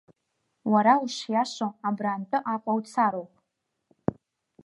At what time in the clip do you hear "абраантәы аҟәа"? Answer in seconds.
1.87-2.73